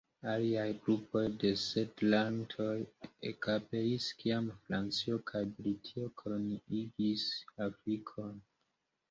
Aliaj 0.29 0.69
grupoj 0.85 1.21
de 1.43 1.51
setlantoj 1.63 2.77
ekaperis 3.33 4.07
kiam 4.23 4.49
Francio 4.63 5.19
kaj 5.33 5.43
Britio 5.61 6.09
koloniigis 6.25 7.29
Afrikon. 7.69 8.35